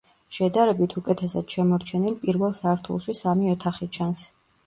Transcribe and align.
შედარებით 0.35 0.95
უკეთესად 1.01 1.53
შემორჩენილ 1.57 2.17
პირველ 2.23 2.57
სართულში 2.61 3.17
სამი 3.23 3.51
ოთახი 3.55 3.89
ჩანს. 3.99 4.27